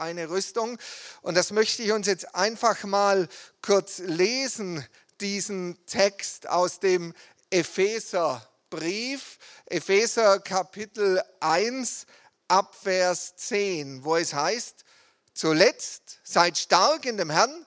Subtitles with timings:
[0.00, 0.78] eine Rüstung.
[1.22, 3.28] Und das möchte ich uns jetzt einfach mal
[3.62, 4.84] kurz lesen,
[5.20, 7.14] diesen Text aus dem
[7.50, 12.06] Epheserbrief, Epheser Kapitel 1
[12.48, 14.84] Abvers 10, wo es heißt,
[15.34, 17.66] zuletzt seid stark in dem Herrn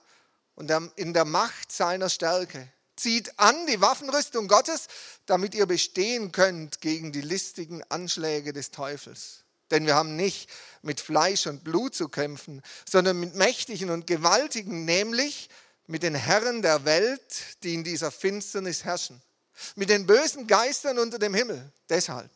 [0.54, 2.70] und in der Macht seiner Stärke.
[2.96, 4.86] Zieht an die Waffenrüstung Gottes,
[5.26, 9.43] damit ihr bestehen könnt gegen die listigen Anschläge des Teufels.
[9.74, 10.48] Denn wir haben nicht
[10.82, 15.48] mit Fleisch und Blut zu kämpfen, sondern mit Mächtigen und Gewaltigen, nämlich
[15.88, 17.20] mit den Herren der Welt,
[17.64, 19.20] die in dieser Finsternis herrschen,
[19.74, 21.72] mit den bösen Geistern unter dem Himmel.
[21.88, 22.30] Deshalb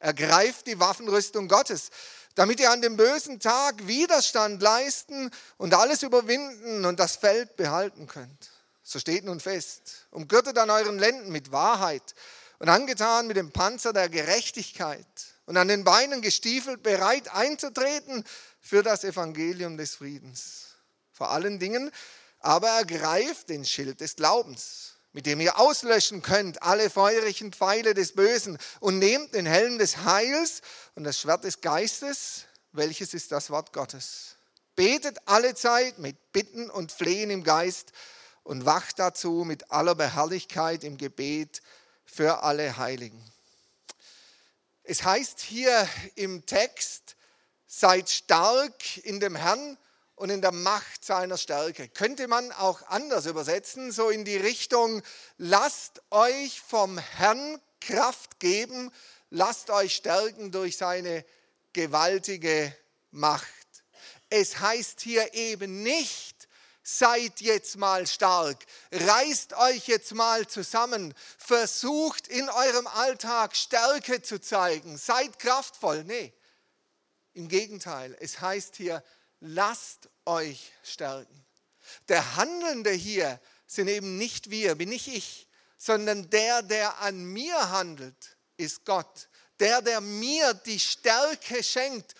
[0.00, 1.88] ergreift die Waffenrüstung Gottes,
[2.34, 8.06] damit ihr an dem bösen Tag Widerstand leisten und alles überwinden und das Feld behalten
[8.06, 8.50] könnt.
[8.82, 12.14] So steht nun fest, umgürtet an euren Lenden mit Wahrheit
[12.58, 15.06] und angetan mit dem Panzer der Gerechtigkeit
[15.46, 18.24] und an den Beinen gestiefelt, bereit einzutreten
[18.60, 20.74] für das Evangelium des Friedens.
[21.12, 21.90] Vor allen Dingen
[22.40, 28.12] aber ergreift den Schild des Glaubens, mit dem ihr auslöschen könnt alle feurigen Pfeile des
[28.12, 30.60] Bösen und nehmt den Helm des Heils
[30.94, 34.36] und das Schwert des Geistes, welches ist das Wort Gottes.
[34.74, 37.92] Betet alle Zeit mit Bitten und Flehen im Geist
[38.42, 41.62] und wacht dazu mit aller Beharrlichkeit im Gebet
[42.04, 43.24] für alle Heiligen.
[44.88, 47.16] Es heißt hier im Text,
[47.66, 49.76] seid stark in dem Herrn
[50.14, 51.88] und in der Macht seiner Stärke.
[51.88, 55.02] Könnte man auch anders übersetzen, so in die Richtung,
[55.38, 58.92] lasst euch vom Herrn Kraft geben,
[59.30, 61.24] lasst euch stärken durch seine
[61.72, 62.72] gewaltige
[63.10, 63.48] Macht.
[64.30, 66.35] Es heißt hier eben nicht,
[66.86, 74.40] seid jetzt mal stark, reißt euch jetzt mal zusammen, versucht in eurem Alltag Stärke zu
[74.40, 76.04] zeigen, seid kraftvoll.
[76.04, 76.32] Nee,
[77.32, 79.02] im Gegenteil, es heißt hier,
[79.40, 81.44] lasst euch stärken.
[82.08, 85.48] Der Handelnde hier sind eben nicht wir, bin nicht ich,
[85.78, 89.28] sondern der, der an mir handelt, ist Gott.
[89.58, 92.14] Der, der mir die Stärke schenkt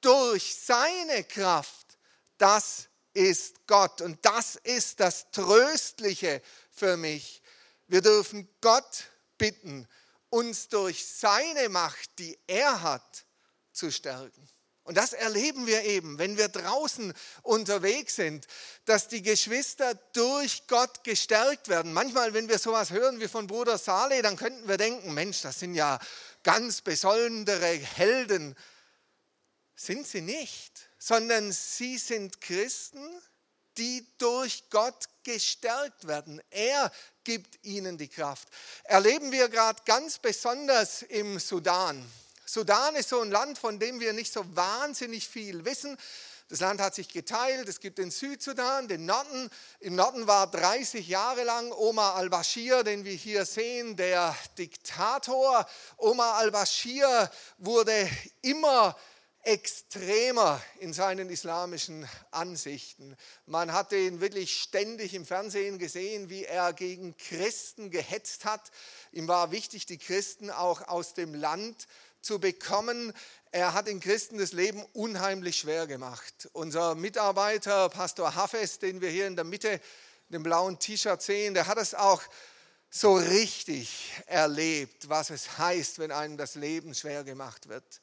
[0.00, 1.98] durch seine Kraft,
[2.38, 2.91] das ist
[3.66, 4.00] Gott.
[4.00, 7.42] Und das ist das Tröstliche für mich.
[7.88, 9.04] Wir dürfen Gott
[9.38, 9.86] bitten,
[10.30, 13.24] uns durch seine Macht, die er hat,
[13.72, 14.48] zu stärken.
[14.84, 17.12] Und das erleben wir eben, wenn wir draußen
[17.42, 18.46] unterwegs sind,
[18.84, 21.92] dass die Geschwister durch Gott gestärkt werden.
[21.92, 25.60] Manchmal, wenn wir sowas hören wie von Bruder Saleh, dann könnten wir denken, Mensch, das
[25.60, 26.00] sind ja
[26.42, 28.56] ganz besondere Helden.
[29.76, 33.04] Sind sie nicht, sondern sie sind Christen,
[33.76, 36.40] die durch Gott gestärkt werden.
[36.50, 36.92] Er
[37.24, 38.46] gibt ihnen die Kraft.
[38.84, 42.08] Erleben wir gerade ganz besonders im Sudan.
[42.46, 45.98] Sudan ist so ein Land, von dem wir nicht so wahnsinnig viel wissen.
[46.48, 47.68] Das Land hat sich geteilt.
[47.68, 49.50] Es gibt den Südsudan, den Norden.
[49.80, 55.66] Im Norden war 30 Jahre lang Omar al-Bashir, den wir hier sehen, der Diktator.
[55.96, 58.08] Omar al-Bashir wurde
[58.42, 58.96] immer
[59.42, 63.16] extremer in seinen islamischen Ansichten.
[63.46, 68.70] Man hat ihn wirklich ständig im Fernsehen gesehen, wie er gegen Christen gehetzt hat.
[69.10, 71.88] Ihm war wichtig, die Christen auch aus dem Land
[72.20, 73.12] zu bekommen.
[73.50, 76.48] Er hat den Christen das Leben unheimlich schwer gemacht.
[76.52, 79.80] Unser Mitarbeiter, Pastor Hafes, den wir hier in der Mitte,
[80.28, 82.22] dem blauen T-Shirt sehen, der hat es auch
[82.90, 88.01] so richtig erlebt, was es heißt, wenn einem das Leben schwer gemacht wird.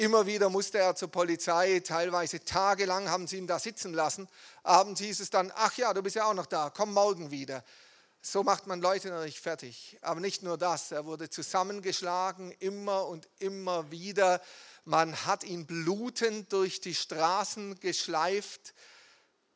[0.00, 4.28] Immer wieder musste er zur Polizei, teilweise tagelang haben sie ihn da sitzen lassen.
[4.62, 7.64] Abends hieß es dann, ach ja, du bist ja auch noch da, komm morgen wieder.
[8.22, 9.98] So macht man Leute natürlich fertig.
[10.02, 14.40] Aber nicht nur das, er wurde zusammengeschlagen, immer und immer wieder.
[14.84, 18.74] Man hat ihn blutend durch die Straßen geschleift.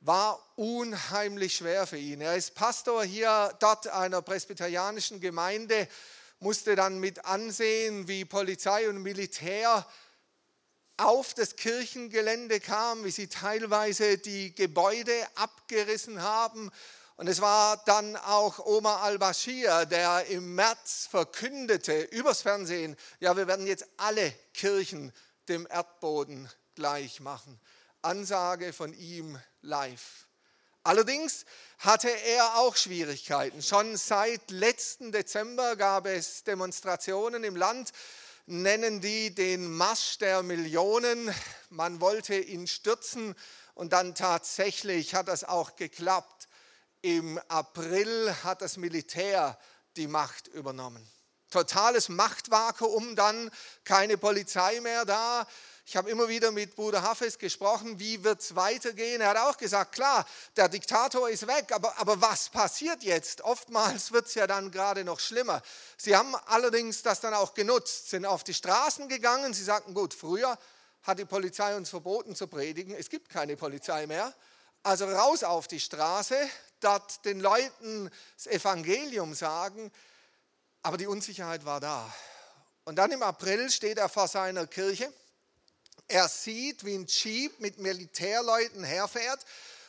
[0.00, 2.20] War unheimlich schwer für ihn.
[2.20, 5.86] Er ist Pastor hier dort einer presbyterianischen Gemeinde,
[6.40, 9.86] musste dann mit ansehen, wie Polizei und Militär
[11.04, 16.70] auf das Kirchengelände kam, wie sie teilweise die Gebäude abgerissen haben
[17.16, 23.46] und es war dann auch Omar al-Bashir, der im März verkündete übers Fernsehen, ja, wir
[23.46, 25.12] werden jetzt alle Kirchen
[25.48, 27.60] dem Erdboden gleich machen.
[28.00, 30.26] Ansage von ihm live.
[30.82, 31.44] Allerdings
[31.78, 33.62] hatte er auch Schwierigkeiten.
[33.62, 37.92] Schon seit letzten Dezember gab es Demonstrationen im Land,
[38.46, 41.32] nennen die den Marsch der Millionen.
[41.70, 43.34] Man wollte ihn stürzen
[43.74, 46.48] und dann tatsächlich hat das auch geklappt.
[47.00, 49.58] Im April hat das Militär
[49.96, 51.06] die Macht übernommen.
[51.50, 53.50] Totales Machtvakuum dann,
[53.84, 55.46] keine Polizei mehr da.
[55.84, 59.20] Ich habe immer wieder mit Bruder Hafes gesprochen, wie wird es weitergehen.
[59.20, 60.24] Er hat auch gesagt, klar,
[60.56, 63.42] der Diktator ist weg, aber, aber was passiert jetzt?
[63.42, 65.60] Oftmals wird es ja dann gerade noch schlimmer.
[65.96, 69.54] Sie haben allerdings das dann auch genutzt, sind auf die Straßen gegangen.
[69.54, 70.56] Sie sagten, gut, früher
[71.02, 72.94] hat die Polizei uns verboten zu predigen.
[72.94, 74.32] Es gibt keine Polizei mehr.
[74.84, 76.36] Also raus auf die Straße,
[76.80, 79.92] dort den Leuten das Evangelium sagen.
[80.82, 82.12] Aber die Unsicherheit war da.
[82.84, 85.12] Und dann im April steht er vor seiner Kirche.
[86.12, 89.40] Er sieht, wie ein Jeep mit Militärleuten herfährt.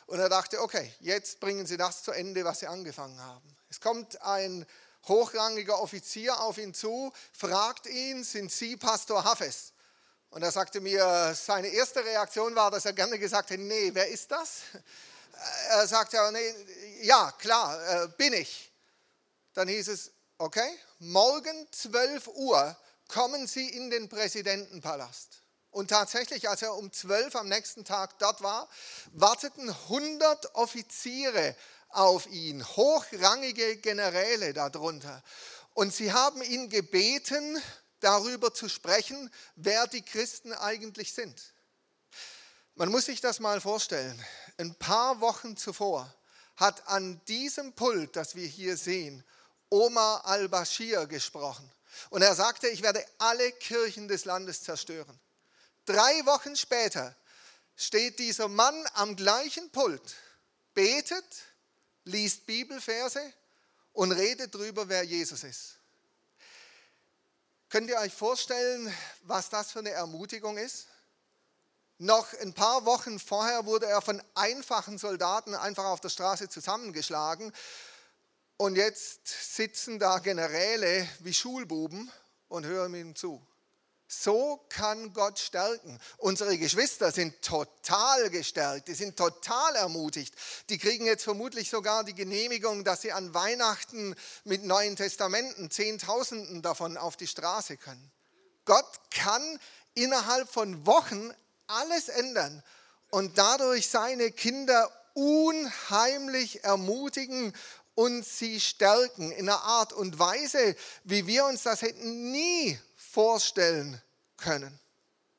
[0.06, 3.54] Und er dachte, okay, jetzt bringen sie das zu Ende, was sie angefangen haben.
[3.68, 4.64] Es kommt ein
[5.06, 9.74] hochrangiger Offizier auf ihn zu, fragt ihn, sind Sie Pastor Hafes?
[10.30, 14.08] Und er sagte mir, seine erste Reaktion war, dass er gerne gesagt hätte, nee, wer
[14.08, 14.62] ist das?
[15.68, 16.54] Er sagte, nee,
[17.02, 18.72] ja, klar, äh, bin ich.
[19.52, 22.74] Dann hieß es, okay, morgen 12 Uhr
[23.08, 25.43] kommen Sie in den Präsidentenpalast.
[25.74, 28.68] Und tatsächlich, als er um 12 am nächsten Tag dort war,
[29.12, 31.56] warteten 100 Offiziere
[31.88, 35.20] auf ihn, hochrangige Generäle darunter.
[35.74, 37.60] Und sie haben ihn gebeten,
[37.98, 41.52] darüber zu sprechen, wer die Christen eigentlich sind.
[42.76, 44.24] Man muss sich das mal vorstellen.
[44.58, 46.08] Ein paar Wochen zuvor
[46.54, 49.24] hat an diesem Pult, das wir hier sehen,
[49.70, 51.68] Omar al-Bashir gesprochen.
[52.10, 55.18] Und er sagte, ich werde alle Kirchen des Landes zerstören.
[55.86, 57.14] Drei Wochen später
[57.76, 60.14] steht dieser Mann am gleichen Pult,
[60.72, 61.24] betet,
[62.04, 63.32] liest Bibelverse
[63.92, 65.78] und redet darüber, wer Jesus ist.
[67.68, 70.86] Könnt ihr euch vorstellen, was das für eine Ermutigung ist?
[71.98, 77.52] Noch ein paar Wochen vorher wurde er von einfachen Soldaten einfach auf der Straße zusammengeschlagen
[78.56, 79.26] und jetzt
[79.56, 82.10] sitzen da Generäle wie Schulbuben
[82.48, 83.44] und hören ihm zu.
[84.22, 85.98] So kann Gott stärken.
[86.18, 90.34] Unsere Geschwister sind total gestärkt, die sind total ermutigt.
[90.68, 94.14] Die kriegen jetzt vermutlich sogar die Genehmigung, dass sie an Weihnachten
[94.44, 98.12] mit Neuen Testamenten Zehntausenden davon auf die Straße können.
[98.64, 99.58] Gott kann
[99.94, 101.32] innerhalb von Wochen
[101.66, 102.62] alles ändern
[103.10, 107.52] und dadurch seine Kinder unheimlich ermutigen
[107.94, 110.74] und sie stärken in einer Art und Weise,
[111.04, 114.00] wie wir uns das hätten nie vorstellen
[114.36, 114.78] können.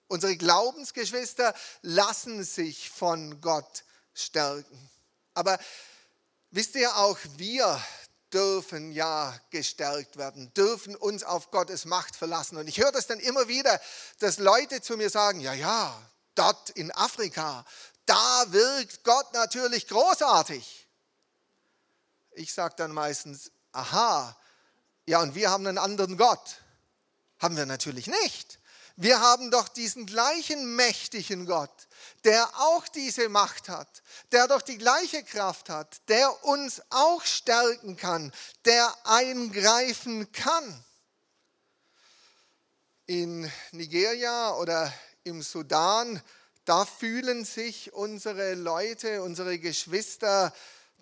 [0.07, 3.83] Unsere Glaubensgeschwister lassen sich von Gott
[4.13, 4.89] stärken.
[5.33, 5.57] Aber
[6.51, 7.81] wisst ihr, auch wir
[8.31, 12.57] dürfen ja gestärkt werden, dürfen uns auf Gottes Macht verlassen.
[12.57, 13.79] Und ich höre das dann immer wieder,
[14.19, 15.99] dass Leute zu mir sagen, ja, ja,
[16.35, 17.65] dort in Afrika,
[18.05, 20.87] da wirkt Gott natürlich großartig.
[22.31, 24.37] Ich sage dann meistens, aha,
[25.05, 26.57] ja, und wir haben einen anderen Gott.
[27.39, 28.59] Haben wir natürlich nicht.
[28.97, 31.87] Wir haben doch diesen gleichen mächtigen Gott,
[32.23, 37.97] der auch diese Macht hat, der doch die gleiche Kraft hat, der uns auch stärken
[37.97, 38.31] kann,
[38.63, 40.85] der eingreifen kann.
[43.05, 44.91] In Nigeria oder
[45.25, 46.21] im Sudan,
[46.63, 50.53] da fühlen sich unsere Leute, unsere Geschwister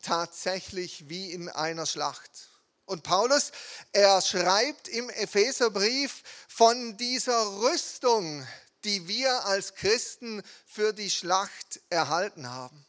[0.01, 2.52] tatsächlich wie in einer Schlacht.
[2.85, 3.51] Und Paulus,
[3.91, 8.45] er schreibt im Epheserbrief von dieser Rüstung,
[8.83, 12.85] die wir als Christen für die Schlacht erhalten haben.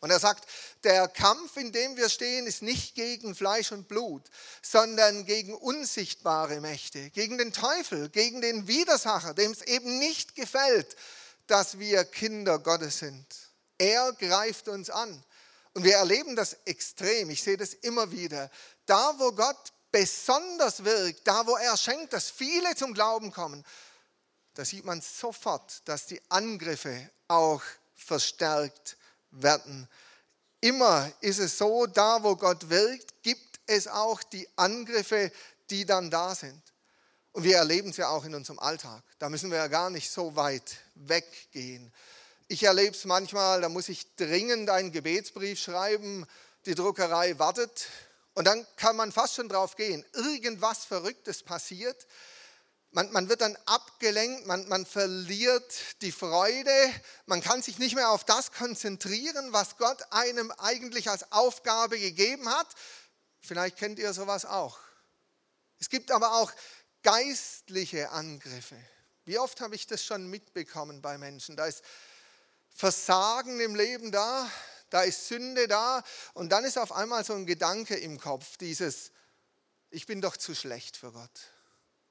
[0.00, 0.48] Und er sagt,
[0.84, 4.22] der Kampf, in dem wir stehen, ist nicht gegen Fleisch und Blut,
[4.62, 10.94] sondern gegen unsichtbare Mächte, gegen den Teufel, gegen den Widersacher, dem es eben nicht gefällt,
[11.48, 13.26] dass wir Kinder Gottes sind.
[13.78, 15.24] Er greift uns an.
[15.74, 17.30] Und wir erleben das extrem.
[17.30, 18.50] Ich sehe das immer wieder.
[18.88, 23.62] Da, wo Gott besonders wirkt, da, wo er schenkt, dass viele zum Glauben kommen,
[24.54, 27.62] da sieht man sofort, dass die Angriffe auch
[27.94, 28.96] verstärkt
[29.30, 29.86] werden.
[30.62, 35.30] Immer ist es so, da, wo Gott wirkt, gibt es auch die Angriffe,
[35.68, 36.62] die dann da sind.
[37.32, 39.02] Und wir erleben es ja auch in unserem Alltag.
[39.18, 41.92] Da müssen wir ja gar nicht so weit weggehen.
[42.48, 46.26] Ich erlebe es manchmal, da muss ich dringend einen Gebetsbrief schreiben,
[46.64, 47.86] die Druckerei wartet
[48.38, 52.06] und dann kann man fast schon drauf gehen, irgendwas Verrücktes passiert.
[52.92, 56.70] Man, man wird dann abgelenkt, man, man verliert die Freude,
[57.26, 62.48] man kann sich nicht mehr auf das konzentrieren, was Gott einem eigentlich als Aufgabe gegeben
[62.48, 62.68] hat.
[63.40, 64.78] Vielleicht kennt ihr sowas auch.
[65.80, 66.52] Es gibt aber auch
[67.02, 68.76] geistliche Angriffe.
[69.24, 71.56] Wie oft habe ich das schon mitbekommen bei Menschen?
[71.56, 71.82] Da ist
[72.72, 74.48] Versagen im Leben da,
[74.90, 76.02] da ist Sünde da
[76.34, 79.12] und dann ist auf einmal so ein Gedanke im Kopf, dieses,
[79.90, 81.30] ich bin doch zu schlecht für Gott.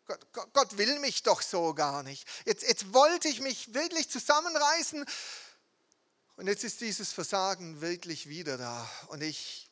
[0.06, 2.28] Gott, Gott will mich doch so gar nicht.
[2.46, 5.06] Jetzt, jetzt wollte ich mich wirklich zusammenreißen
[6.38, 8.90] und jetzt ist dieses Versagen wirklich wieder da.
[9.08, 9.68] Und ich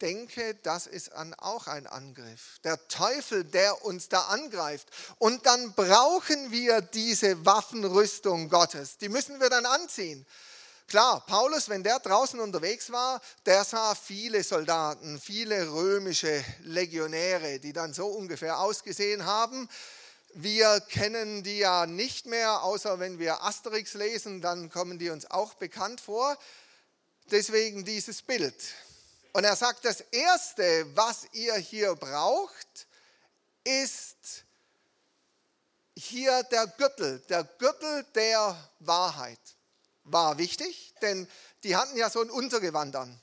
[0.00, 2.58] denke, das ist auch ein Angriff.
[2.64, 4.88] Der Teufel, der uns da angreift.
[5.18, 8.98] Und dann brauchen wir diese Waffenrüstung Gottes.
[8.98, 10.26] Die müssen wir dann anziehen.
[10.90, 17.72] Klar, Paulus, wenn der draußen unterwegs war, der sah viele Soldaten, viele römische Legionäre, die
[17.72, 19.68] dann so ungefähr ausgesehen haben.
[20.34, 25.30] Wir kennen die ja nicht mehr, außer wenn wir Asterix lesen, dann kommen die uns
[25.30, 26.36] auch bekannt vor.
[27.30, 28.56] Deswegen dieses Bild.
[29.32, 32.88] Und er sagt, das Erste, was ihr hier braucht,
[33.62, 34.44] ist
[35.94, 39.38] hier der Gürtel, der Gürtel der Wahrheit
[40.12, 41.28] war wichtig, denn
[41.62, 43.20] die hatten ja so ein Untergewand an.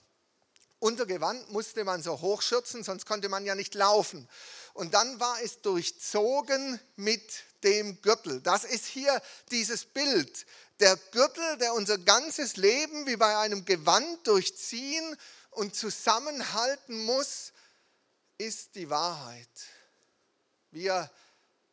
[0.79, 4.29] Untergewand musste man so hochschürzen, sonst konnte man ja nicht laufen.
[4.74, 7.24] Und dann war es durchzogen mit
[7.63, 8.41] dem Gürtel.
[8.41, 10.46] Das ist hier dieses Bild.
[10.79, 15.17] Der Gürtel, der unser ganzes Leben wie bei einem Gewand durchziehen
[15.50, 17.53] und zusammenhalten muss,
[18.38, 19.50] ist die Wahrheit.
[20.70, 21.10] Wir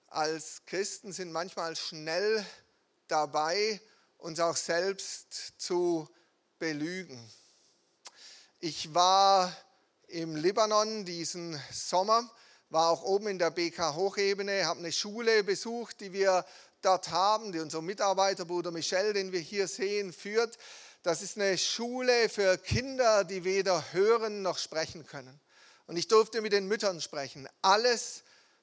[0.06, 2.46] als Christen sind manchmal schnell
[3.08, 3.80] dabei,
[4.18, 6.08] uns auch selbst zu
[6.58, 7.30] belügen.
[8.60, 9.54] Ich war
[10.08, 12.30] im Libanon diesen Sommer,
[12.70, 16.44] war auch oben in der BK Hochebene, habe eine Schule besucht, die wir
[16.80, 20.56] dort haben, die unser Mitarbeiter Bruder Michel, den wir hier sehen, führt.
[21.02, 25.40] Das ist eine Schule für Kinder, die weder hören noch sprechen können.
[25.86, 27.46] Und ich durfte mit den Müttern sprechen.
[27.60, 28.22] Alles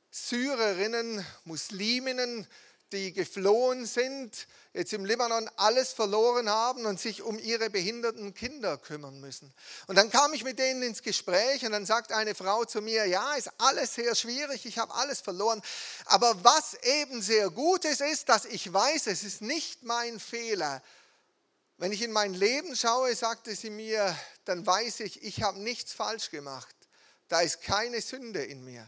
[0.10, 2.48] Syrerinnen, Musliminnen,
[2.91, 8.77] die geflohen sind, jetzt im Libanon alles verloren haben und sich um ihre behinderten Kinder
[8.77, 9.53] kümmern müssen.
[9.88, 13.05] Und dann kam ich mit denen ins Gespräch und dann sagt eine Frau zu mir,
[13.05, 15.62] ja, ist alles sehr schwierig, ich habe alles verloren,
[16.05, 20.81] aber was eben sehr gut ist, ist, dass ich weiß, es ist nicht mein Fehler.
[21.77, 25.93] Wenn ich in mein Leben schaue, sagte sie mir, dann weiß ich, ich habe nichts
[25.93, 26.75] falsch gemacht.
[27.27, 28.86] Da ist keine Sünde in mir.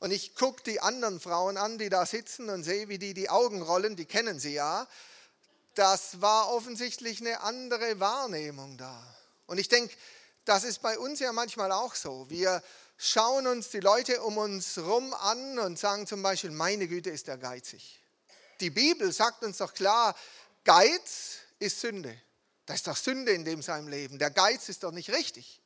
[0.00, 3.28] Und ich gucke die anderen Frauen an, die da sitzen und sehe, wie die die
[3.28, 4.88] Augen rollen, die kennen sie ja.
[5.74, 9.00] Das war offensichtlich eine andere Wahrnehmung da.
[9.46, 9.94] Und ich denke,
[10.46, 12.28] das ist bei uns ja manchmal auch so.
[12.30, 12.62] Wir
[12.96, 17.28] schauen uns die Leute um uns rum an und sagen zum Beispiel, meine Güte ist
[17.28, 18.02] der geizig.
[18.60, 20.16] Die Bibel sagt uns doch klar,
[20.64, 22.18] Geiz ist Sünde.
[22.64, 24.18] Das ist doch Sünde in dem seinem Leben.
[24.18, 25.59] Der Geiz ist doch nicht richtig.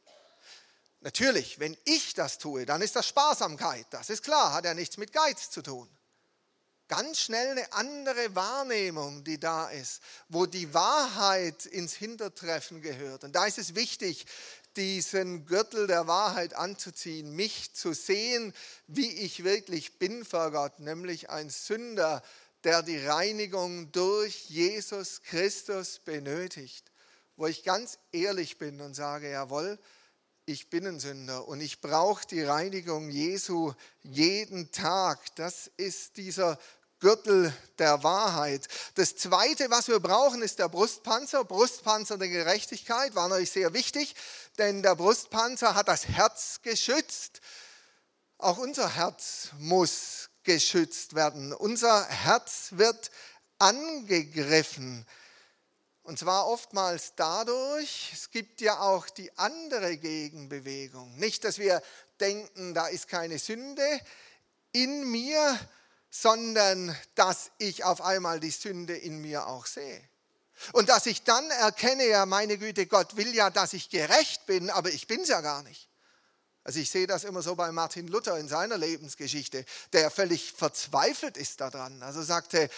[1.04, 3.87] Natürlich, wenn ich das tue, dann ist das Sparsamkeit.
[3.90, 5.87] Das ist klar, hat ja nichts mit Geiz zu tun.
[6.88, 13.23] Ganz schnell eine andere Wahrnehmung, die da ist, wo die Wahrheit ins Hintertreffen gehört.
[13.23, 14.25] Und da ist es wichtig,
[14.76, 18.54] diesen Gürtel der Wahrheit anzuziehen, mich zu sehen,
[18.87, 22.23] wie ich wirklich bin vor Gott, nämlich ein Sünder,
[22.64, 26.90] der die Reinigung durch Jesus Christus benötigt.
[27.37, 29.78] Wo ich ganz ehrlich bin und sage, jawohl,
[30.46, 33.72] ich bin ein Sünder und ich brauche die Reinigung Jesu
[34.02, 35.18] jeden Tag.
[35.36, 36.58] Das ist dieser
[37.00, 38.68] Gürtel der Wahrheit.
[38.94, 41.44] Das Zweite, was wir brauchen, ist der Brustpanzer.
[41.44, 44.14] Brustpanzer der Gerechtigkeit war natürlich sehr wichtig,
[44.58, 47.40] denn der Brustpanzer hat das Herz geschützt.
[48.38, 51.54] Auch unser Herz muss geschützt werden.
[51.54, 53.10] Unser Herz wird
[53.58, 55.06] angegriffen.
[56.04, 61.16] Und zwar oftmals dadurch, es gibt ja auch die andere Gegenbewegung.
[61.16, 61.82] Nicht, dass wir
[62.20, 64.00] denken, da ist keine Sünde
[64.73, 65.58] in mir,
[66.11, 70.06] sondern dass ich auf einmal die Sünde in mir auch sehe.
[70.73, 74.68] Und dass ich dann erkenne, ja, meine Güte, Gott will ja, dass ich gerecht bin,
[74.68, 75.88] aber ich bin es ja gar nicht.
[76.64, 81.38] Also ich sehe das immer so bei Martin Luther in seiner Lebensgeschichte, der völlig verzweifelt
[81.38, 82.02] ist daran.
[82.02, 82.68] Also sagte,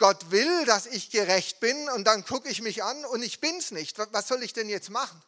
[0.00, 3.56] Gott will, dass ich gerecht bin und dann gucke ich mich an und ich bin
[3.58, 3.96] es nicht.
[4.12, 5.22] Was soll ich denn jetzt machen?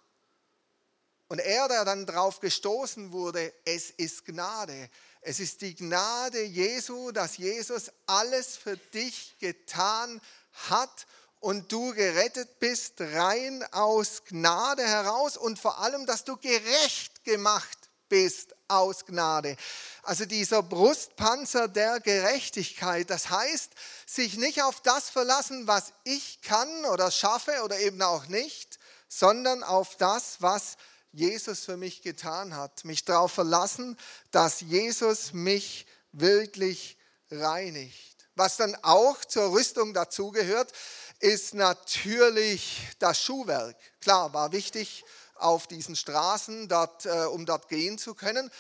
[1.29, 4.91] Und er, der dann drauf gestoßen wurde, es ist Gnade.
[5.21, 10.21] Es ist die Gnade Jesu, dass Jesus alles für dich getan
[10.69, 11.07] hat
[11.39, 17.79] und du gerettet bist rein aus Gnade heraus und vor allem, dass du gerecht gemacht
[18.09, 19.57] bist aus Gnade.
[20.03, 23.71] Also dieser Brustpanzer der Gerechtigkeit, das heißt,
[24.07, 29.63] sich nicht auf das verlassen, was ich kann oder schaffe oder eben auch nicht, sondern
[29.63, 30.77] auf das, was
[31.13, 32.85] Jesus für mich getan hat.
[32.85, 33.99] Mich darauf verlassen,
[34.31, 36.97] dass Jesus mich wirklich
[37.31, 38.13] reinigt.
[38.35, 40.73] Was dann auch zur Rüstung dazugehört,
[41.21, 43.77] ist natürlich das Schuhwerk.
[44.01, 45.05] Klar, war wichtig
[45.43, 48.51] auf diesen Straßen, dort, äh, um dort gehen zu können.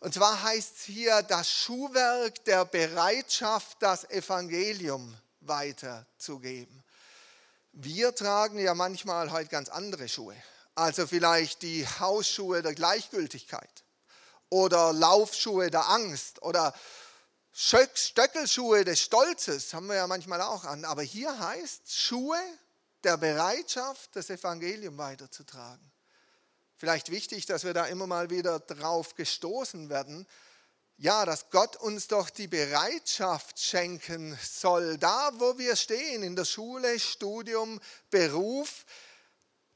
[0.00, 6.82] Und zwar heißt es hier das Schuhwerk der Bereitschaft, das Evangelium weiterzugeben.
[7.72, 10.36] Wir tragen ja manchmal heute ganz andere Schuhe.
[10.74, 13.84] Also vielleicht die Hausschuhe der Gleichgültigkeit
[14.48, 16.74] oder Laufschuhe der Angst oder
[17.52, 20.84] Stöckelschuhe des Stolzes haben wir ja manchmal auch an.
[20.84, 22.38] Aber hier heißt Schuhe
[23.04, 25.89] der Bereitschaft, das Evangelium weiterzutragen.
[26.80, 30.26] Vielleicht wichtig, dass wir da immer mal wieder drauf gestoßen werden.
[30.96, 36.46] Ja, dass Gott uns doch die Bereitschaft schenken soll, da wo wir stehen, in der
[36.46, 38.86] Schule, Studium, Beruf,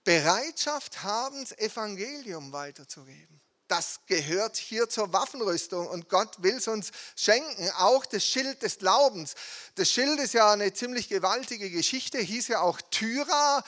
[0.02, 3.38] Bereitschaft haben, das Evangelium weiterzugeben.
[3.68, 7.70] Das gehört hier zur Waffenrüstung und Gott will es uns schenken.
[7.78, 9.34] Auch das Schild des Glaubens.
[9.74, 13.62] Das Schild ist ja eine ziemlich gewaltige Geschichte, hieß ja auch Tyra,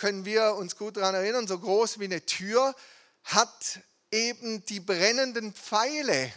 [0.00, 2.74] können wir uns gut daran erinnern, so groß wie eine Tür,
[3.22, 3.80] hat
[4.10, 6.32] eben die brennenden Pfeile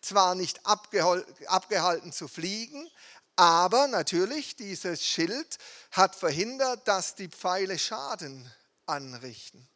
[0.00, 2.90] zwar nicht abgehalten zu fliegen,
[3.36, 5.58] aber natürlich dieses Schild
[5.90, 8.50] hat verhindert, dass die Pfeile Schaden
[8.86, 9.68] anrichten.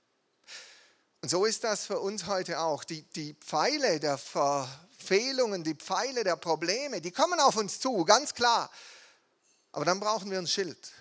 [1.21, 2.85] Und so ist das für uns heute auch.
[2.85, 8.33] Die, die Pfeile der Verfehlungen, die Pfeile der Probleme, die kommen auf uns zu, ganz
[8.33, 8.71] klar.
[9.73, 10.93] Aber dann brauchen wir ein Schild.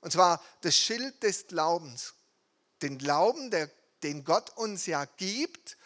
[0.00, 2.14] Und zwar das Schild des Glaubens.
[2.82, 3.70] Den Glauben, der,
[4.02, 5.76] den Gott uns ja gibt.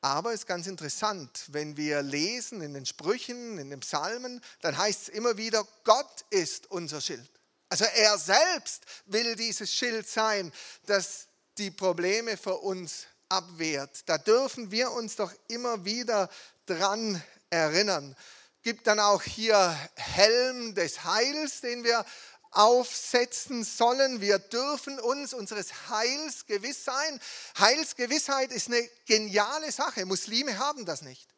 [0.00, 4.78] Aber es ist ganz interessant, wenn wir lesen in den Sprüchen, in den Psalmen, dann
[4.78, 7.28] heißt es immer wieder, Gott ist unser Schild.
[7.68, 10.52] Also er selbst will dieses Schild sein,
[10.86, 11.26] das
[11.58, 14.08] die Probleme für uns abwehrt.
[14.08, 16.30] Da dürfen wir uns doch immer wieder
[16.66, 18.16] dran erinnern.
[18.62, 22.04] Gibt dann auch hier Helm des Heils, den wir
[22.50, 24.20] aufsetzen sollen.
[24.20, 27.20] Wir dürfen uns unseres Heils gewiss sein.
[27.58, 30.06] Heilsgewissheit ist eine geniale Sache.
[30.06, 31.28] Muslime haben das nicht.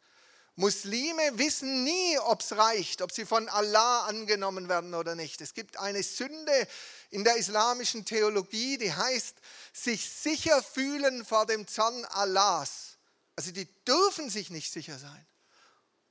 [0.56, 5.40] Muslime wissen nie, ob es reicht, ob sie von Allah angenommen werden oder nicht.
[5.40, 6.68] Es gibt eine Sünde
[7.10, 9.36] in der islamischen Theologie, die heißt,
[9.72, 12.98] sich sicher fühlen vor dem Zorn Allahs.
[13.36, 15.26] Also die dürfen sich nicht sicher sein.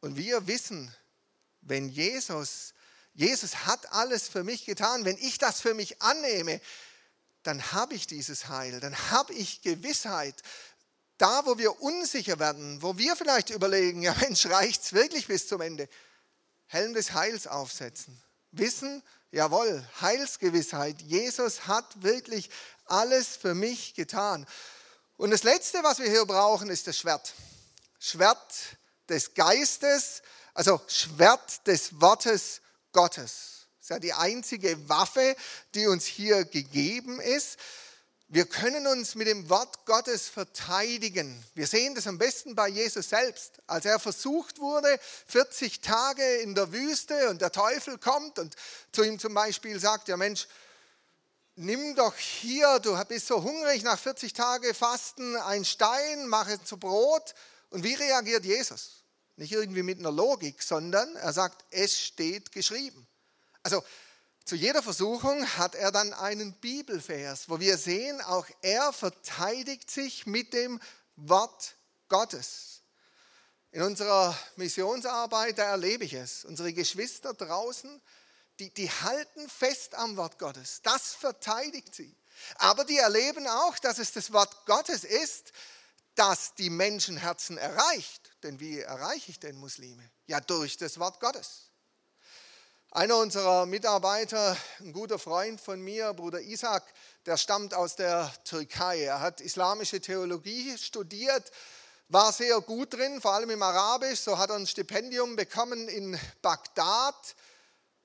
[0.02, 0.94] Und wir wissen,
[1.62, 2.74] wenn Jesus,
[3.20, 6.62] Jesus hat alles für mich getan, wenn ich das für mich annehme,
[7.44, 10.42] dann habe ich dieses Heil, dann habe ich Gewissheit,
[11.18, 15.50] da, wo wir unsicher werden, wo wir vielleicht überlegen, ja Mensch, reicht es wirklich bis
[15.50, 15.90] zum Ende?
[16.68, 18.18] Helm des Heils aufsetzen.
[18.52, 21.02] Wissen, jawohl, Heilsgewissheit.
[21.02, 22.50] Jesus hat wirklich
[22.86, 24.48] alles für mich getan.
[25.18, 27.34] Und das Letzte, was wir hier brauchen, ist das Schwert.
[28.00, 28.78] Schwert
[29.10, 30.22] des Geistes,
[30.54, 33.68] also Schwert des Wortes Gottes.
[33.78, 35.36] Das ist ja die einzige Waffe,
[35.76, 37.58] die uns hier gegeben ist.
[38.32, 41.44] Wir können uns mit dem Wort Gottes verteidigen.
[41.56, 43.54] Wir sehen das am besten bei Jesus selbst.
[43.66, 48.56] Als er versucht wurde, 40 Tage in der Wüste und der Teufel kommt und
[48.92, 50.48] zu ihm zum Beispiel sagt, ja Mensch,
[51.56, 56.64] nimm doch hier, du bist so hungrig nach 40 Tagen Fasten, ein Stein, mach es
[56.66, 57.34] zu Brot.
[57.72, 58.99] Und wie reagiert Jesus?
[59.40, 63.08] Nicht irgendwie mit einer Logik, sondern er sagt, es steht geschrieben.
[63.64, 63.82] Also
[64.44, 70.26] zu jeder Versuchung hat er dann einen Bibelvers, wo wir sehen, auch er verteidigt sich
[70.26, 70.82] mit dem
[71.16, 71.76] Wort
[72.10, 72.82] Gottes.
[73.72, 76.44] In unserer Missionsarbeit, da erlebe ich es.
[76.44, 78.02] Unsere Geschwister draußen,
[78.60, 80.82] die, die halten fest am Wort Gottes.
[80.84, 82.14] Das verteidigt sie.
[82.56, 85.54] Aber die erleben auch, dass es das Wort Gottes ist,
[86.16, 88.19] das die Menschenherzen erreicht.
[88.44, 90.10] Denn wie erreiche ich denn Muslime?
[90.28, 91.70] Ja, durch das Wort Gottes.
[92.92, 96.84] Einer unserer Mitarbeiter, ein guter Freund von mir, Bruder Isaac,
[97.26, 99.04] der stammt aus der Türkei.
[99.04, 101.52] Er hat islamische Theologie studiert,
[102.08, 104.22] war sehr gut drin, vor allem im Arabisch.
[104.22, 107.36] So hat er ein Stipendium bekommen in Bagdad,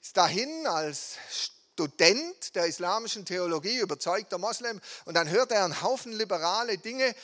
[0.03, 4.81] ist dahin als Student der islamischen Theologie, überzeugter Moslem.
[5.07, 7.15] Und dann hört er einen Haufen liberale Dinge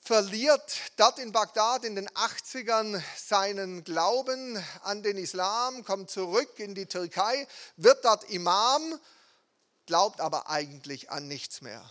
[0.00, 6.74] verliert dort in Bagdad in den 80ern seinen Glauben an den Islam, kommt zurück in
[6.74, 8.98] die Türkei, wird dort Imam,
[9.86, 11.84] glaubt aber eigentlich an nichts mehr.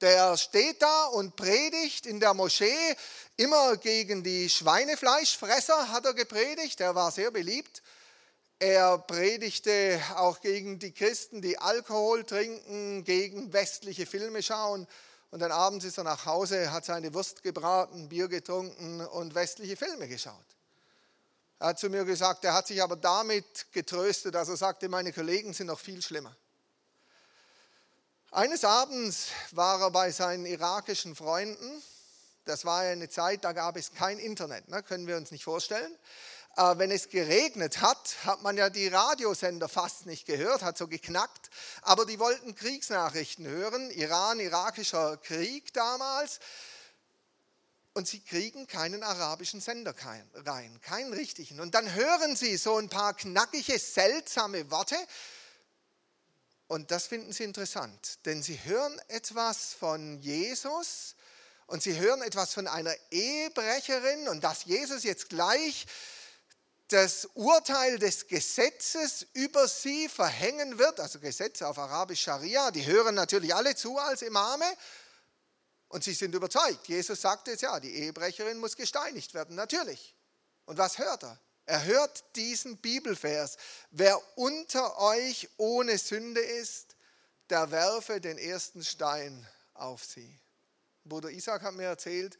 [0.00, 2.96] Der steht da und predigt in der Moschee,
[3.36, 7.82] immer gegen die Schweinefleischfresser hat er gepredigt, er war sehr beliebt.
[8.58, 14.86] Er predigte auch gegen die Christen, die Alkohol trinken, gegen westliche Filme schauen
[15.32, 19.76] und dann abends ist er nach Hause, hat seine Wurst gebraten, Bier getrunken und westliche
[19.76, 20.36] Filme geschaut.
[21.58, 25.10] Er hat zu mir gesagt, er hat sich aber damit getröstet, dass er sagte, meine
[25.10, 26.36] Kollegen sind noch viel schlimmer.
[28.30, 31.82] Eines Abends war er bei seinen irakischen Freunden
[32.44, 34.82] Das war ja eine Zeit, da gab es kein Internet, ne?
[34.82, 35.96] können wir uns nicht vorstellen.
[36.56, 40.86] Äh, wenn es geregnet hat, hat man ja die Radiosender fast nicht gehört, hat so
[40.86, 41.50] geknackt.
[41.80, 46.40] Aber die wollten Kriegsnachrichten hören, Iran, irakischer Krieg damals.
[47.94, 49.94] Und sie kriegen keinen arabischen Sender
[50.44, 51.60] rein, keinen richtigen.
[51.60, 54.96] Und dann hören sie so ein paar knackige, seltsame Worte.
[56.68, 61.16] Und das finden sie interessant, denn sie hören etwas von Jesus
[61.66, 65.86] und sie hören etwas von einer Ehebrecherin und dass Jesus jetzt gleich
[66.92, 73.14] das Urteil des Gesetzes über sie verhängen wird, also Gesetze auf Arabisch Scharia, die hören
[73.14, 74.66] natürlich alle zu als Imame
[75.88, 76.88] und sie sind überzeugt.
[76.88, 80.14] Jesus sagt jetzt ja, die Ehebrecherin muss gesteinigt werden, natürlich.
[80.64, 81.38] Und was hört er?
[81.64, 83.56] Er hört diesen Bibelvers.
[83.90, 86.96] Wer unter euch ohne Sünde ist,
[87.50, 90.38] der werfe den ersten Stein auf sie.
[91.04, 92.38] Bruder Isaac hat mir erzählt,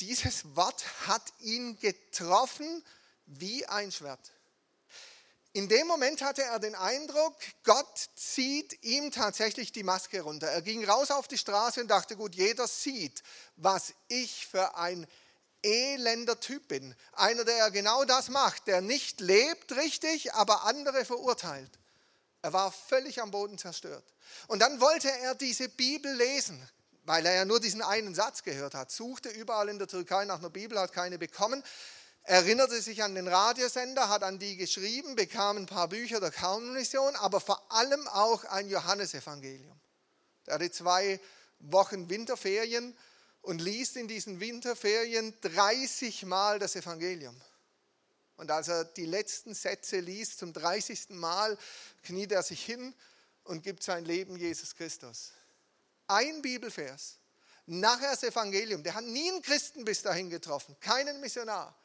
[0.00, 2.82] dieses Wort hat ihn getroffen
[3.40, 4.32] wie ein Schwert.
[5.54, 10.46] In dem Moment hatte er den Eindruck, Gott zieht ihm tatsächlich die Maske runter.
[10.46, 13.22] Er ging raus auf die Straße und dachte, gut, jeder sieht,
[13.56, 15.06] was ich für ein
[15.62, 16.94] elender Typ bin.
[17.12, 21.70] Einer, der genau das macht, der nicht lebt richtig, aber andere verurteilt.
[22.40, 24.04] Er war völlig am Boden zerstört.
[24.48, 26.66] Und dann wollte er diese Bibel lesen,
[27.04, 28.90] weil er ja nur diesen einen Satz gehört hat.
[28.90, 31.62] Suchte überall in der Türkei nach einer Bibel, hat keine bekommen
[32.24, 37.16] erinnerte sich an den Radiosender, hat an die geschrieben, bekam ein paar Bücher der Kaunmission,
[37.16, 39.78] aber vor allem auch ein Johannesevangelium.
[40.46, 41.20] Er hatte zwei
[41.58, 42.96] Wochen Winterferien
[43.40, 47.40] und liest in diesen Winterferien 30 Mal das Evangelium.
[48.36, 51.10] Und als er die letzten Sätze liest, zum 30.
[51.10, 51.56] Mal,
[52.02, 52.94] kniet er sich hin
[53.44, 55.32] und gibt sein Leben Jesus Christus.
[56.08, 57.18] Ein Bibelvers,
[57.66, 58.82] nachher das Evangelium.
[58.82, 61.76] Der hat nie einen Christen bis dahin getroffen, keinen Missionar.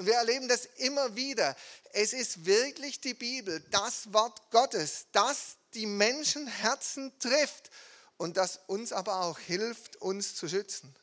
[0.00, 1.54] Und wir erleben das immer wieder.
[1.92, 7.70] Es ist wirklich die Bibel, das Wort Gottes, das die Menschenherzen trifft
[8.16, 10.96] und das uns aber auch hilft, uns zu schützen.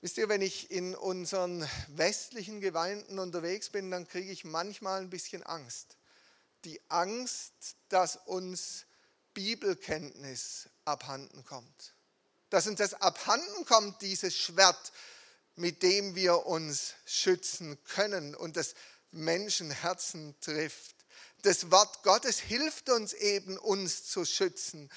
[0.00, 5.10] Wisst ihr, wenn ich in unseren westlichen Gemeinden unterwegs bin, dann kriege ich manchmal ein
[5.10, 5.98] bisschen Angst.
[6.64, 7.52] Die Angst,
[7.90, 8.86] dass uns
[9.34, 11.92] Bibelkenntnis abhanden kommt.
[12.48, 14.90] Dass uns das abhanden kommt, dieses Schwert,
[15.56, 18.74] mit dem wir uns schützen können und das
[19.10, 20.96] Menschenherzen trifft.
[21.42, 24.90] Das Wort Gottes hilft uns eben, uns zu schützen.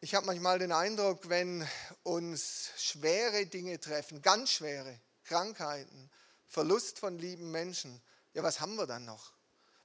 [0.00, 1.66] Ich habe manchmal den Eindruck, wenn
[2.02, 6.10] uns schwere Dinge treffen, ganz schwere Krankheiten,
[6.46, 8.02] Verlust von lieben Menschen,
[8.34, 9.32] ja, was haben wir dann noch?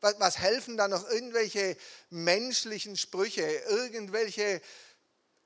[0.02, 1.78] Was, was helfen dann noch irgendwelche
[2.10, 4.62] menschlichen Sprüche, irgendwelche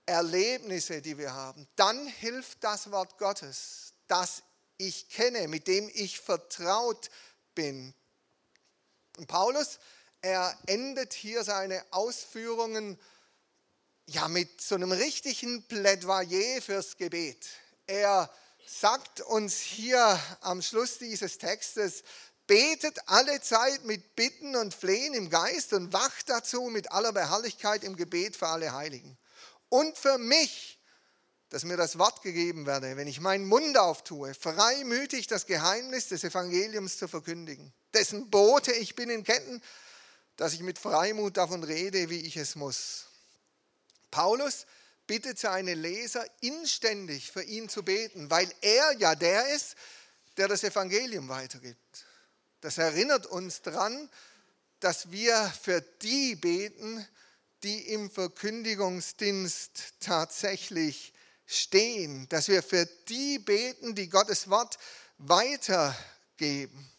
[0.05, 1.67] Erlebnisse, die wir haben?
[1.75, 4.43] Dann hilft das Wort Gottes das
[4.77, 7.09] ich kenne, mit dem ich vertraut
[7.55, 7.95] bin.
[9.17, 9.79] Und Paulus,
[10.21, 12.99] er endet hier seine Ausführungen
[14.05, 17.47] ja mit so einem richtigen Plädoyer fürs Gebet.
[17.87, 18.29] Er
[18.67, 22.03] sagt uns hier am Schluss dieses Textes,
[22.45, 27.83] betet alle Zeit mit Bitten und Flehen im Geist und wacht dazu mit aller Beharrlichkeit
[27.83, 29.17] im Gebet für alle Heiligen.
[29.69, 30.72] Und für mich,
[31.53, 36.23] dass mir das Wort gegeben werde, wenn ich meinen Mund auftue, freimütig das Geheimnis des
[36.23, 39.61] Evangeliums zu verkündigen, dessen Bote ich bin in Ketten,
[40.35, 43.05] dass ich mit Freimut davon rede, wie ich es muss.
[44.09, 44.65] Paulus
[45.05, 49.75] bittet seine Leser inständig für ihn zu beten, weil er ja der ist,
[50.37, 52.05] der das Evangelium weitergibt.
[52.61, 54.09] Das erinnert uns daran,
[54.79, 57.07] dass wir für die beten,
[57.61, 61.12] die im Verkündigungsdienst tatsächlich
[61.45, 64.77] stehen, dass wir für die beten, die Gottes Wort
[65.17, 66.89] weitergeben.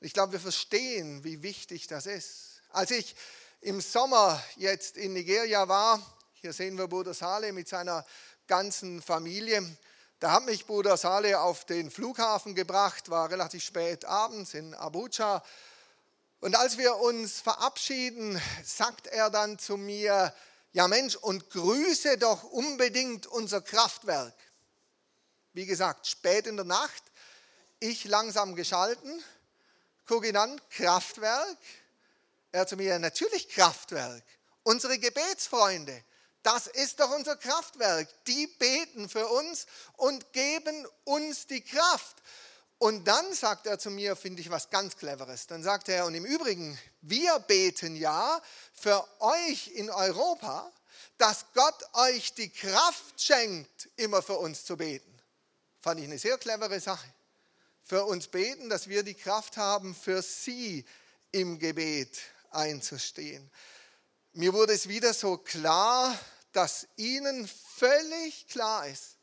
[0.00, 2.62] Ich glaube, wir verstehen, wie wichtig das ist.
[2.70, 3.14] Als ich
[3.60, 6.00] im Sommer jetzt in Nigeria war,
[6.34, 8.06] hier sehen wir Bruder Saleh mit seiner
[8.46, 9.64] ganzen Familie,
[10.20, 15.42] da hat mich Bruder Saleh auf den Flughafen gebracht, war relativ spät abends in Abuja.
[16.40, 20.34] Und als wir uns verabschieden, sagt er dann zu mir,
[20.72, 24.34] ja Mensch, und grüße doch unbedingt unser Kraftwerk.
[25.52, 27.02] Wie gesagt, spät in der Nacht,
[27.80, 29.22] ich langsam geschalten,
[30.06, 31.58] gucke ihn an, Kraftwerk.
[32.52, 34.24] Er zu mir, natürlich Kraftwerk.
[34.62, 36.04] Unsere Gebetsfreunde,
[36.42, 38.08] das ist doch unser Kraftwerk.
[38.26, 42.16] Die beten für uns und geben uns die Kraft.
[42.80, 45.46] Und dann sagt er zu mir, finde ich was ganz Cleveres.
[45.46, 48.40] Dann sagt er, und im Übrigen, wir beten ja
[48.72, 50.72] für euch in Europa,
[51.18, 55.14] dass Gott euch die Kraft schenkt, immer für uns zu beten.
[55.78, 57.06] Fand ich eine sehr clevere Sache.
[57.84, 60.86] Für uns beten, dass wir die Kraft haben, für sie
[61.32, 62.18] im Gebet
[62.50, 63.50] einzustehen.
[64.32, 66.18] Mir wurde es wieder so klar,
[66.52, 69.18] dass ihnen völlig klar ist,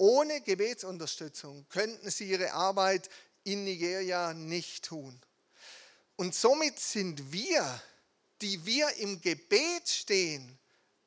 [0.00, 3.10] ohne Gebetsunterstützung könnten sie ihre Arbeit
[3.44, 5.20] in Nigeria nicht tun.
[6.16, 7.82] Und somit sind wir,
[8.40, 10.58] die wir im Gebet stehen,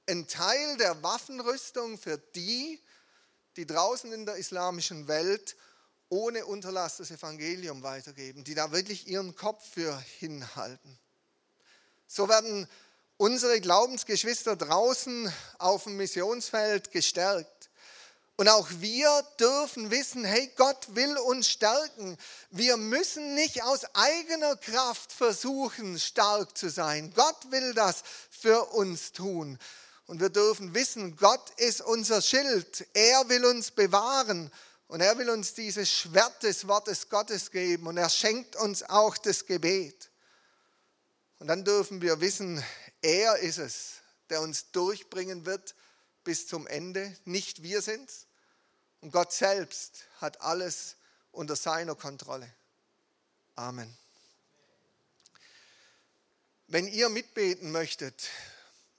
[0.08, 2.80] ein Teil der Waffenrüstung für die,
[3.56, 5.56] die draußen in der islamischen Welt
[6.10, 11.00] ohne Unterlass das Evangelium weitergeben, die da wirklich ihren Kopf für hinhalten.
[12.06, 12.68] So werden
[13.18, 17.72] unsere Glaubensgeschwister draußen auf dem Missionsfeld gestärkt.
[18.36, 22.18] Und auch wir dürfen wissen, hey, Gott will uns stärken.
[22.50, 27.14] Wir müssen nicht aus eigener Kraft versuchen, stark zu sein.
[27.16, 29.60] Gott will das für uns tun.
[30.08, 32.88] Und wir dürfen wissen, Gott ist unser Schild.
[32.94, 34.52] Er will uns bewahren.
[34.88, 37.86] Und er will uns dieses Schwert des Wortes Gottes geben.
[37.86, 40.10] Und er schenkt uns auch das Gebet.
[41.38, 42.64] Und dann dürfen wir wissen,
[43.04, 45.76] er ist es, der uns durchbringen wird
[46.24, 47.16] bis zum Ende.
[47.26, 48.28] Nicht wir sind's.
[49.02, 50.96] Und Gott selbst hat alles
[51.32, 52.50] unter seiner Kontrolle.
[53.56, 53.96] Amen.
[56.68, 58.30] Wenn ihr mitbeten möchtet,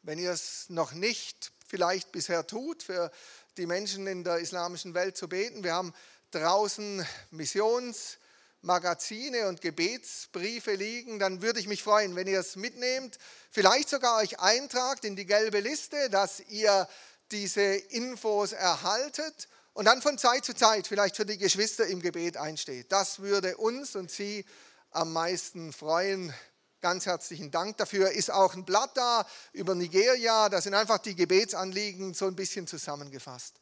[0.02, 3.10] wenn ihr es noch nicht vielleicht bisher tut, für
[3.56, 5.94] die Menschen in der islamischen Welt zu beten, wir haben
[6.30, 8.18] draußen Missions-
[8.64, 13.18] Magazine und Gebetsbriefe liegen, dann würde ich mich freuen, wenn ihr es mitnehmt,
[13.50, 16.88] vielleicht sogar euch eintragt in die gelbe Liste, dass ihr
[17.34, 22.36] diese Infos erhaltet und dann von Zeit zu Zeit vielleicht für die Geschwister im Gebet
[22.36, 22.92] einsteht.
[22.92, 24.44] Das würde uns und Sie
[24.92, 26.32] am meisten freuen.
[26.80, 28.12] Ganz herzlichen Dank dafür.
[28.12, 30.48] Ist auch ein Blatt da über Nigeria.
[30.48, 33.56] Da sind einfach die Gebetsanliegen so ein bisschen zusammengefasst.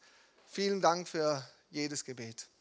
[0.48, 2.52] Vielen Dank für jedes Gebet.